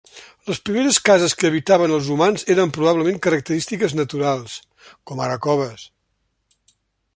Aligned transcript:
Les 0.51 0.59
primeres 0.67 0.97
cases 1.09 1.35
que 1.41 1.49
habitaven 1.49 1.93
els 1.97 2.09
humans 2.15 2.47
eren 2.55 2.73
probablement 2.79 3.21
característiques 3.27 3.95
naturals, 4.01 4.57
com 5.11 5.25
ara 5.27 5.39
coves. 5.49 5.85